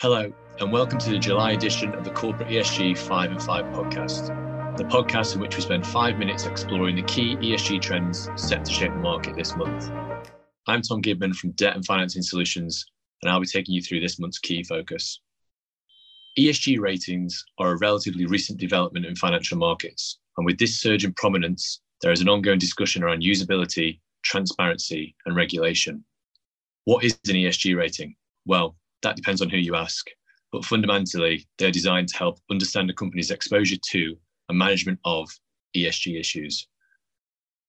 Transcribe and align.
Hello, 0.00 0.32
and 0.60 0.72
welcome 0.72 0.98
to 0.98 1.10
the 1.10 1.18
July 1.18 1.50
edition 1.50 1.92
of 1.94 2.04
the 2.04 2.10
Corporate 2.10 2.48
ESG 2.48 2.96
5 2.96 3.32
and 3.32 3.42
5 3.42 3.64
podcast, 3.66 4.76
the 4.78 4.84
podcast 4.84 5.34
in 5.34 5.42
which 5.42 5.56
we 5.56 5.60
spend 5.60 5.86
five 5.86 6.16
minutes 6.16 6.46
exploring 6.46 6.96
the 6.96 7.02
key 7.02 7.36
ESG 7.36 7.82
trends 7.82 8.30
set 8.34 8.64
to 8.64 8.72
shape 8.72 8.92
the 8.92 8.98
market 8.98 9.36
this 9.36 9.54
month. 9.56 9.90
I'm 10.66 10.80
Tom 10.80 11.02
Gidman 11.02 11.34
from 11.34 11.50
Debt 11.50 11.76
and 11.76 11.84
Financing 11.84 12.22
Solutions, 12.22 12.86
and 13.20 13.30
I'll 13.30 13.40
be 13.40 13.46
taking 13.46 13.74
you 13.74 13.82
through 13.82 14.00
this 14.00 14.18
month's 14.18 14.38
key 14.38 14.62
focus. 14.62 15.20
ESG 16.38 16.80
ratings 16.80 17.44
are 17.58 17.72
a 17.72 17.78
relatively 17.78 18.24
recent 18.24 18.58
development 18.58 19.04
in 19.04 19.14
financial 19.16 19.58
markets, 19.58 20.18
and 20.38 20.46
with 20.46 20.58
this 20.58 20.80
surge 20.80 21.04
in 21.04 21.12
prominence, 21.12 21.82
there 22.00 22.10
is 22.10 22.22
an 22.22 22.28
ongoing 22.30 22.58
discussion 22.58 23.02
around 23.02 23.22
usability, 23.22 24.00
transparency, 24.22 25.14
and 25.26 25.36
regulation. 25.36 26.02
What 26.86 27.04
is 27.04 27.18
an 27.28 27.34
ESG 27.34 27.76
rating? 27.76 28.16
Well, 28.46 28.76
that 29.02 29.16
depends 29.16 29.42
on 29.42 29.50
who 29.50 29.56
you 29.56 29.74
ask. 29.74 30.06
But 30.52 30.64
fundamentally, 30.64 31.46
they're 31.58 31.70
designed 31.70 32.08
to 32.08 32.16
help 32.16 32.38
understand 32.50 32.90
a 32.90 32.94
company's 32.94 33.30
exposure 33.30 33.76
to 33.90 34.16
and 34.48 34.58
management 34.58 34.98
of 35.04 35.30
ESG 35.76 36.18
issues. 36.18 36.66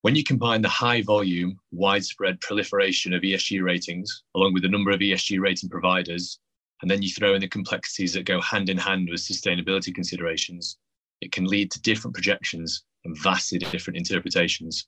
When 0.01 0.15
you 0.15 0.23
combine 0.23 0.63
the 0.63 0.70
high 0.70 1.03
volume, 1.03 1.59
widespread 1.71 2.41
proliferation 2.41 3.13
of 3.13 3.21
ESG 3.21 3.63
ratings, 3.63 4.23
along 4.35 4.53
with 4.53 4.63
the 4.63 4.70
number 4.70 4.89
of 4.89 4.99
ESG 4.99 5.39
rating 5.39 5.70
providers, 5.70 6.39
and 6.81 6.89
then 6.89 7.03
you 7.03 7.09
throw 7.11 7.35
in 7.35 7.41
the 7.41 7.48
complexities 7.48 8.13
that 8.13 8.25
go 8.25 8.41
hand 8.41 8.70
in 8.70 8.77
hand 8.77 9.09
with 9.11 9.21
sustainability 9.21 9.93
considerations, 9.93 10.79
it 11.21 11.31
can 11.31 11.45
lead 11.45 11.70
to 11.71 11.81
different 11.81 12.15
projections 12.15 12.84
and 13.05 13.15
vastly 13.21 13.59
different 13.59 13.98
interpretations. 13.98 14.87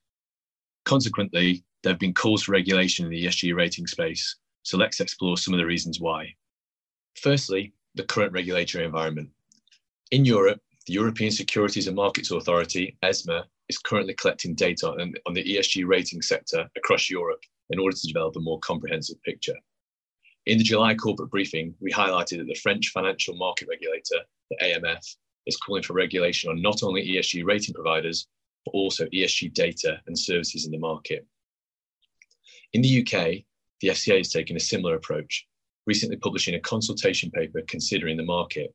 Consequently, 0.86 1.64
there 1.84 1.94
have 1.94 2.00
been 2.00 2.14
calls 2.14 2.44
for 2.44 2.54
regulation 2.54 3.06
in 3.06 3.12
the 3.12 3.26
ESG 3.26 3.56
rating 3.56 3.86
space, 3.86 4.36
so 4.64 4.78
let's 4.78 5.00
explore 5.00 5.38
some 5.38 5.54
of 5.54 5.60
the 5.60 5.66
reasons 5.66 6.00
why. 6.00 6.34
Firstly, 7.16 7.74
the 7.96 8.04
current 8.04 8.34
regulatory 8.34 8.86
environment. 8.86 9.30
In 10.12 10.26
Europe, 10.26 10.62
the 10.88 10.94
European 10.94 11.32
Securities 11.32 11.88
and 11.88 11.96
Markets 11.96 12.32
Authority, 12.32 12.98
ESMA, 13.04 13.46
is 13.70 13.78
currently 13.78 14.14
collecting 14.16 14.56
data 14.56 14.90
on, 14.90 15.14
on 15.26 15.34
the 15.34 15.44
ESG 15.44 15.88
rating 15.88 16.22
sector 16.22 16.70
across 16.76 17.10
Europe 17.10 17.42
in 17.70 17.80
order 17.80 17.96
to 17.96 18.08
develop 18.08 18.36
a 18.36 18.40
more 18.42 18.60
comprehensive 18.60 19.22
picture. 19.24 19.56
In 20.46 20.58
the 20.58 20.64
July 20.64 20.96
corporate 20.96 21.30
briefing, 21.30 21.74
we 21.80 21.92
highlighted 21.92 22.40
that 22.40 22.48
the 22.48 22.60
French 22.62 22.90
financial 22.90 23.36
market 23.36 23.68
regulator, 23.70 24.20
the 24.50 24.58
AMF, 24.62 25.16
is 25.46 25.58
calling 25.58 25.84
for 25.84 25.94
regulation 25.94 26.50
on 26.50 26.62
not 26.62 26.84
only 26.84 27.08
ESG 27.08 27.46
rating 27.46 27.74
providers, 27.74 28.28
but 28.66 28.72
also 28.72 29.06
ESG 29.08 29.54
data 29.54 30.02
and 30.08 30.18
services 30.18 30.66
in 30.66 30.72
the 30.72 30.78
market. 30.78 31.26
In 32.74 32.82
the 32.82 33.02
UK, 33.02 33.46
the 33.84 33.90
FCA 33.90 34.20
has 34.20 34.30
taken 34.30 34.56
a 34.56 34.62
similar 34.62 34.96
approach, 34.96 35.46
recently 35.86 36.16
publishing 36.16 36.56
a 36.56 36.60
consultation 36.62 37.30
paper 37.32 37.60
considering 37.68 38.16
the 38.16 38.24
market. 38.24 38.74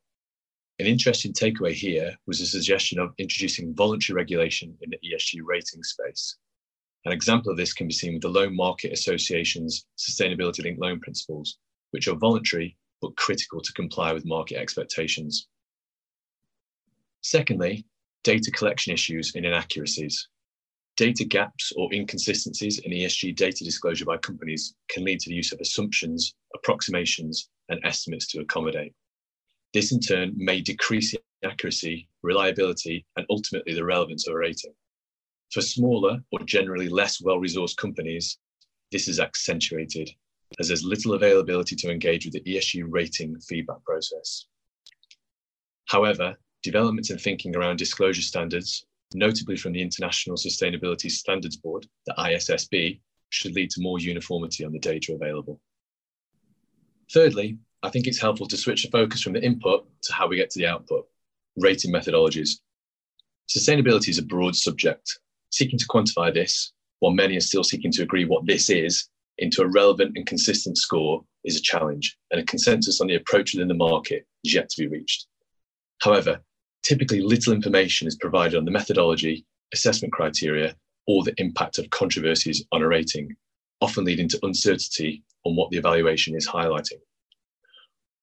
An 0.81 0.87
interesting 0.87 1.33
takeaway 1.33 1.73
here 1.73 2.15
was 2.27 2.43
a 2.43 2.47
suggestion 2.47 2.99
of 2.99 3.15
introducing 3.17 3.75
voluntary 3.75 4.15
regulation 4.15 4.77
in 4.83 4.91
the 4.91 4.99
ESG 4.99 5.41
rating 5.43 5.83
space. 5.83 6.37
An 7.07 7.13
example 7.13 7.51
of 7.51 7.57
this 7.57 7.73
can 7.73 7.87
be 7.89 7.95
seen 7.95 8.13
with 8.13 8.23
the 8.23 8.29
Loan 8.29 8.55
Market 8.55 8.93
Association's 8.93 9.87
sustainability 9.97 10.63
linked 10.63 10.79
loan 10.79 11.01
principles, 11.01 11.57
which 11.93 12.07
are 12.07 12.15
voluntary 12.15 12.77
but 13.01 13.17
critical 13.17 13.63
to 13.63 13.73
comply 13.73 14.13
with 14.13 14.27
market 14.27 14.59
expectations. 14.59 15.49
Secondly, 17.23 17.87
data 18.25 18.51
collection 18.51 18.93
issues 18.93 19.33
and 19.35 19.47
inaccuracies. 19.47 20.29
Data 20.99 21.25
gaps 21.25 21.73
or 21.77 21.95
inconsistencies 21.95 22.81
in 22.81 22.91
ESG 22.91 23.37
data 23.37 23.63
disclosure 23.63 24.05
by 24.05 24.17
companies 24.17 24.75
can 24.89 25.05
lead 25.05 25.21
to 25.21 25.31
the 25.31 25.37
use 25.37 25.53
of 25.53 25.61
assumptions, 25.61 26.35
approximations, 26.57 27.51
and 27.69 27.79
estimates 27.85 28.27
to 28.27 28.41
accommodate. 28.41 28.93
This 29.73 29.93
in 29.93 30.01
turn 30.01 30.33
may 30.37 30.61
decrease 30.61 31.13
the 31.13 31.21
accuracy, 31.49 32.09
reliability, 32.25 33.07
and 33.17 33.25
ultimately 33.31 33.75
the 33.75 33.85
relevance 33.85 34.27
of 34.27 34.35
a 34.35 34.39
rating. 34.39 34.75
For 35.53 35.61
smaller 35.61 36.19
or 36.33 36.41
generally 36.41 36.89
less 36.89 37.21
well 37.23 37.39
resourced 37.39 37.77
companies, 37.77 38.37
this 38.91 39.07
is 39.07 39.21
accentuated 39.21 40.11
as 40.59 40.67
there's 40.67 40.83
little 40.83 41.15
availability 41.15 41.77
to 41.77 41.93
engage 41.93 42.25
with 42.25 42.35
the 42.35 42.41
ESG 42.41 42.85
rating 42.89 43.39
feedback 43.43 43.85
process. 43.85 44.47
However, 45.85 46.37
developments 46.65 47.11
in 47.11 47.19
thinking 47.19 47.55
around 47.55 47.77
disclosure 47.77 48.23
standards 48.23 48.85
notably 49.15 49.57
from 49.57 49.73
the 49.73 49.83
International 49.83 50.37
Sustainability 50.37 51.11
Standards 51.11 51.57
Board, 51.57 51.87
the 52.07 52.15
ISSB, 52.19 53.01
should 53.31 53.55
lead 53.55 53.71
to 53.71 53.81
more 53.81 53.99
uniformity 53.99 54.65
on 54.65 54.73
the 54.73 54.79
data 54.79 55.15
available. 55.15 55.61
Thirdly, 57.13 57.59
I 57.83 57.91
think 57.91 58.07
it's 58.07 58.21
helpful 58.21 58.47
to 58.49 58.57
switch 58.57 58.83
the 58.83 58.91
focus 58.91 59.23
from 59.23 59.35
the 59.35 59.45
input 59.45 59.87
to 60.03 60.13
how 60.13 60.27
we 60.27 60.37
get 60.37 60.51
to 60.51 60.59
the 60.59 60.67
output, 60.67 61.07
rating 61.57 61.93
methodologies. 61.93 62.59
Sustainability 63.49 64.09
is 64.09 64.19
a 64.19 64.23
broad 64.23 64.57
subject. 64.57 65.19
Seeking 65.51 65.79
to 65.79 65.87
quantify 65.87 66.33
this, 66.33 66.73
while 66.99 67.13
many 67.13 67.37
are 67.37 67.41
still 67.41 67.65
seeking 67.65 67.93
to 67.93 68.03
agree 68.03 68.25
what 68.25 68.47
this 68.47 68.69
is, 68.69 69.09
into 69.39 69.63
a 69.63 69.69
relevant 69.69 70.13
and 70.17 70.27
consistent 70.27 70.77
score 70.77 71.25
is 71.45 71.57
a 71.57 71.63
challenge, 71.63 72.19
and 72.31 72.41
a 72.41 72.45
consensus 72.45 73.01
on 73.01 73.07
the 73.07 73.15
approach 73.15 73.55
within 73.55 73.69
the 73.69 73.75
market 73.75 74.27
is 74.45 74.53
yet 74.53 74.69
to 74.69 74.83
be 74.83 74.89
reached. 74.89 75.27
However, 76.01 76.41
typically 76.89 77.21
little 77.21 77.53
information 77.53 78.09
is 78.09 78.17
provided 78.17 78.57
on 78.57 78.65
the 78.65 78.71
methodology, 78.71 79.45
assessment 79.75 80.11
criteria, 80.11 80.75
or 81.07 81.23
the 81.23 81.35
impact 81.37 81.77
of 81.79 81.91
controversies 81.91 82.65
on 82.73 82.81
a 82.81 82.89
rating, 82.89 83.29
often 83.83 84.05
leading 84.05 84.27
to 84.27 84.39
uncertainty 84.43 85.23
on 85.45 85.55
what 85.55 85.71
the 85.71 85.77
evaluation 85.77 86.35
is 86.35 86.49
highlighting. 86.49 86.99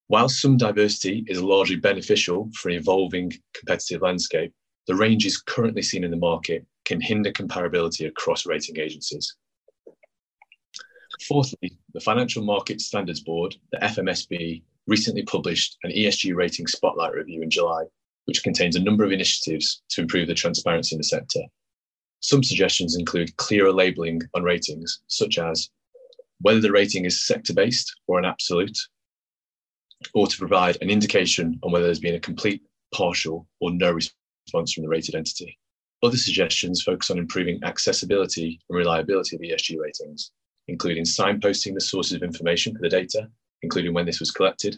While 0.08 0.30
some 0.30 0.58
diversity 0.58 1.24
is 1.28 1.44
largely 1.44 1.76
beneficial 1.76 2.50
for 2.56 2.70
an 2.70 2.76
evolving 2.76 3.32
competitive 3.54 4.02
landscape, 4.02 4.52
the 4.88 4.96
ranges 4.96 5.40
currently 5.42 5.84
seen 5.84 6.04
in 6.04 6.10
the 6.10 6.18
market 6.18 6.66
can 6.86 7.00
hinder 7.00 7.32
comparability 7.32 8.08
across 8.08 8.48
rating 8.48 8.80
agencies. 8.80 9.36
Fourthly, 11.28 11.78
the 11.94 12.00
Financial 12.00 12.44
Market 12.44 12.82
Standards 12.82 13.22
Board, 13.22 13.56
the 13.72 13.78
FMSB, 13.78 14.64
recently 14.88 15.24
published 15.24 15.78
an 15.84 15.92
ESG 15.92 16.36
rating 16.36 16.66
spotlight 16.66 17.14
review 17.14 17.44
in 17.44 17.50
July 17.50 17.86
which 18.26 18.44
contains 18.44 18.76
a 18.76 18.84
number 18.84 19.04
of 19.04 19.12
initiatives 19.12 19.82
to 19.90 20.02
improve 20.02 20.28
the 20.28 20.34
transparency 20.34 20.96
in 20.96 21.00
the 21.00 21.04
sector. 21.04 21.42
Some 22.20 22.44
suggestions 22.44 22.98
include 22.98 23.38
clearer 23.38 23.72
labelling 23.72 24.22
on 24.34 24.44
ratings, 24.44 25.02
such 25.08 25.38
as 25.38 25.70
whether 26.42 26.60
the 26.60 26.72
rating 26.72 27.06
is 27.06 27.26
sector 27.26 27.54
based 27.54 27.96
or 28.08 28.20
an 28.20 28.26
absolute, 28.26 28.78
or 30.14 30.28
to 30.28 30.38
provide 30.38 30.78
an 30.82 30.90
indication 30.90 31.60
on 31.64 31.72
whether 31.72 31.86
there's 31.86 32.00
been 32.00 32.16
a 32.16 32.20
complete, 32.20 32.62
partial, 32.94 33.48
or 33.62 33.72
no 33.72 33.92
response 33.92 34.74
from 34.74 34.84
the 34.84 34.90
rated 34.90 35.16
entity. 35.16 35.58
Other 36.04 36.18
suggestions 36.18 36.84
focus 36.84 37.10
on 37.10 37.18
improving 37.18 37.64
accessibility 37.64 38.60
and 38.70 38.78
reliability 38.78 39.36
of 39.36 39.42
ESG 39.42 39.80
ratings, 39.80 40.32
including 40.68 41.04
signposting 41.04 41.74
the 41.74 41.82
sources 41.82 42.14
of 42.14 42.24
information 42.24 42.76
for 42.76 42.82
the 42.82 42.90
data, 42.90 43.30
including 43.62 43.94
when 43.94 44.06
this 44.06 44.20
was 44.20 44.32
collected, 44.32 44.78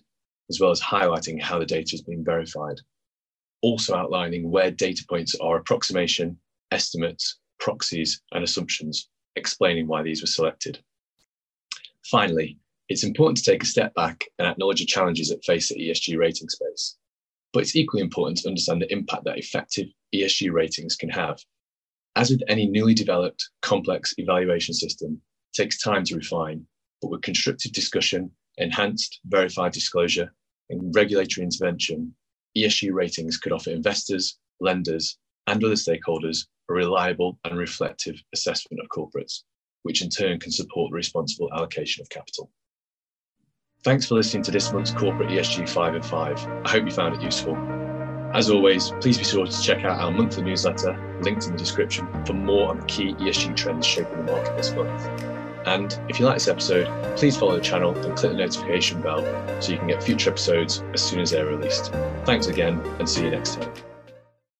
as 0.49 0.59
well 0.59 0.71
as 0.71 0.81
highlighting 0.81 1.41
how 1.41 1.59
the 1.59 1.65
data 1.65 1.91
has 1.91 2.01
been 2.01 2.23
verified 2.23 2.79
also 3.61 3.95
outlining 3.95 4.49
where 4.49 4.71
data 4.71 5.03
points 5.09 5.35
are 5.41 5.57
approximation, 5.57 6.37
estimates, 6.71 7.39
proxies, 7.59 8.21
and 8.31 8.43
assumptions, 8.43 9.09
explaining 9.35 9.87
why 9.87 10.03
these 10.03 10.21
were 10.21 10.27
selected. 10.27 10.79
Finally, 12.05 12.57
it's 12.89 13.03
important 13.03 13.37
to 13.37 13.43
take 13.43 13.63
a 13.63 13.65
step 13.65 13.93
back 13.95 14.23
and 14.39 14.47
acknowledge 14.47 14.79
the 14.79 14.85
challenges 14.85 15.29
that 15.29 15.43
face 15.43 15.69
the 15.69 15.75
ESG 15.75 16.17
rating 16.17 16.47
space. 16.49 16.95
But 17.51 17.63
it's 17.63 17.75
equally 17.75 18.01
important 18.01 18.37
to 18.39 18.47
understand 18.47 18.81
the 18.81 18.91
impact 18.91 19.25
that 19.25 19.37
effective 19.37 19.87
ESG 20.13 20.51
ratings 20.51 20.95
can 20.95 21.09
have. 21.09 21.39
As 22.15 22.29
with 22.29 22.43
any 22.47 22.67
newly 22.67 22.93
developed, 22.93 23.49
complex 23.61 24.13
evaluation 24.17 24.73
system, 24.73 25.21
it 25.53 25.57
takes 25.57 25.81
time 25.81 26.03
to 26.05 26.15
refine, 26.15 26.65
but 27.01 27.11
with 27.11 27.21
constructive 27.21 27.73
discussion, 27.73 28.31
enhanced 28.57 29.19
verified 29.25 29.71
disclosure, 29.71 30.33
and 30.69 30.95
regulatory 30.95 31.43
intervention, 31.43 32.15
ESG 32.57 32.93
ratings 32.93 33.37
could 33.37 33.51
offer 33.51 33.69
investors, 33.69 34.37
lenders, 34.59 35.17
and 35.47 35.63
other 35.63 35.75
stakeholders 35.75 36.45
a 36.69 36.73
reliable 36.73 37.39
and 37.45 37.57
reflective 37.57 38.21
assessment 38.33 38.81
of 38.81 38.89
corporates, 38.89 39.43
which 39.83 40.01
in 40.01 40.09
turn 40.09 40.39
can 40.39 40.51
support 40.51 40.91
the 40.91 40.95
responsible 40.95 41.49
allocation 41.53 42.01
of 42.01 42.09
capital. 42.09 42.51
Thanks 43.83 44.07
for 44.07 44.15
listening 44.15 44.43
to 44.43 44.51
this 44.51 44.73
month's 44.73 44.91
Corporate 44.91 45.29
ESG 45.29 45.69
5 45.69 45.95
and 45.95 46.05
5. 46.05 46.47
I 46.65 46.69
hope 46.69 46.85
you 46.85 46.91
found 46.91 47.15
it 47.15 47.21
useful. 47.21 47.55
As 48.33 48.49
always, 48.49 48.91
please 48.99 49.17
be 49.17 49.23
sure 49.23 49.45
to 49.45 49.61
check 49.61 49.85
out 49.85 50.01
our 50.01 50.11
monthly 50.11 50.43
newsletter, 50.43 51.19
linked 51.21 51.45
in 51.45 51.53
the 51.53 51.57
description, 51.57 52.07
for 52.25 52.33
more 52.33 52.69
on 52.69 52.81
the 52.81 52.85
key 52.85 53.13
ESG 53.13 53.55
trends 53.55 53.85
shaping 53.85 54.25
the 54.25 54.31
market 54.31 54.57
this 54.57 54.73
month. 54.73 55.36
And 55.67 55.99
if 56.07 56.17
you 56.17 56.25
like 56.25 56.35
this 56.35 56.47
episode, 56.47 56.87
please 57.17 57.35
follow 57.35 57.55
the 57.55 57.61
channel 57.61 57.93
and 57.93 58.17
click 58.17 58.31
the 58.31 58.37
notification 58.37 59.01
bell 59.01 59.21
so 59.61 59.73
you 59.73 59.77
can 59.77 59.87
get 59.87 60.01
future 60.01 60.29
episodes 60.29 60.81
as 60.93 61.01
soon 61.01 61.19
as 61.19 61.31
they're 61.31 61.45
released. 61.45 61.91
Thanks 62.23 62.47
again 62.47 62.79
and 62.99 63.07
see 63.07 63.25
you 63.25 63.31
next 63.31 63.55
time. 63.55 63.86